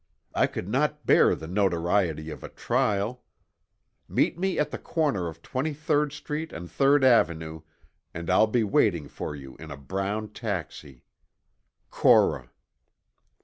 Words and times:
I 0.33 0.47
could 0.47 0.67
not 0.67 1.05
bear 1.05 1.35
the 1.35 1.45
notoriety 1.45 2.31
of 2.31 2.43
a 2.43 2.49
trial. 2.49 3.23
Meet 4.09 4.35
me 4.35 4.57
at 4.57 4.71
the 4.71 4.79
corner 4.79 5.27
of 5.27 5.43
Twenty 5.43 5.75
third 5.75 6.11
Street 6.11 6.51
and 6.51 6.71
Third 6.71 7.03
Avenue 7.03 7.61
and 8.11 8.27
I'll 8.27 8.47
be 8.47 8.63
waiting 8.63 9.07
for 9.07 9.35
you 9.35 9.55
in 9.57 9.69
a 9.69 9.77
brown 9.77 10.29
taxi. 10.33 11.03
CORA.' 11.91 12.49